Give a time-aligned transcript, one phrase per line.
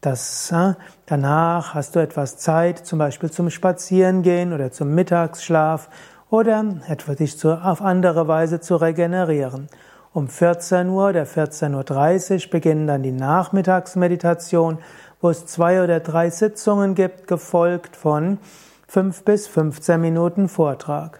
[0.00, 0.72] Das, äh,
[1.04, 5.90] danach hast du etwas Zeit, zum Beispiel zum Spazierengehen oder zum Mittagsschlaf
[6.30, 9.68] oder etwa dich auf andere Weise zu regenerieren.
[10.14, 14.78] Um 14 Uhr oder 14.30 Uhr beginnen dann die Nachmittagsmeditation,
[15.20, 18.38] wo es zwei oder drei Sitzungen gibt, gefolgt von
[18.86, 21.18] fünf bis 15 Minuten Vortrag.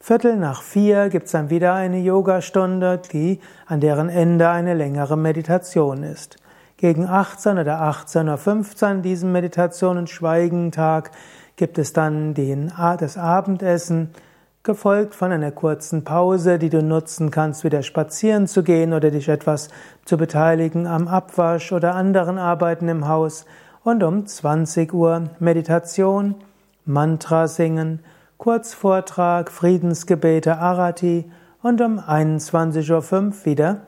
[0.00, 5.16] Viertel nach vier gibt es dann wieder eine Yogastunde, die, an deren Ende eine längere
[5.16, 6.36] Meditation ist.
[6.78, 11.12] Gegen 18 oder 18.15 Uhr, diesen und Schweigentag,
[11.54, 14.10] gibt es dann den, das Abendessen,
[14.62, 19.28] gefolgt von einer kurzen Pause, die du nutzen kannst, wieder spazieren zu gehen oder dich
[19.28, 19.68] etwas
[20.04, 23.44] zu beteiligen am Abwasch oder anderen Arbeiten im Haus.
[23.82, 26.36] Und um 20 Uhr Meditation,
[26.84, 28.00] Mantra singen,
[28.38, 31.30] Kurzvortrag, Friedensgebete, Arati
[31.62, 33.80] und um 21.05 Uhr wieder